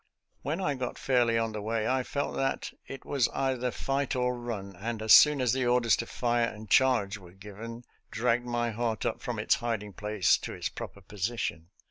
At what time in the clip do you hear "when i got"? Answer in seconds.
0.41-0.97